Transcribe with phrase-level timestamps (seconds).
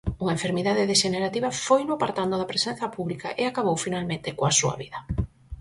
[0.21, 4.99] Unha enfermidade dexenerativa foino apartando da presenza pública e acabou finalmente coa súa vida.